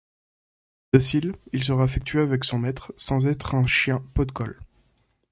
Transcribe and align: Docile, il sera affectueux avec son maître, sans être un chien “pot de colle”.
Docile, 0.93 1.35
il 1.53 1.63
sera 1.63 1.83
affectueux 1.83 2.23
avec 2.23 2.43
son 2.43 2.57
maître, 2.57 2.91
sans 2.97 3.27
être 3.27 3.53
un 3.53 3.67
chien 3.67 4.03
“pot 4.15 4.25
de 4.25 4.31
colle”. 4.31 4.59